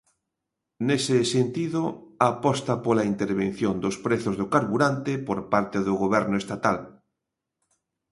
Nese 0.87 1.17
sentido, 1.33 1.81
aposta 2.31 2.73
pola 2.85 3.07
intervención 3.13 3.73
dos 3.83 3.95
prezos 4.05 4.35
do 4.41 4.45
carburante 4.53 5.11
por 5.27 5.39
parte 5.53 5.77
do 5.87 5.93
Goberno 6.03 6.35
estatal. 6.43 6.77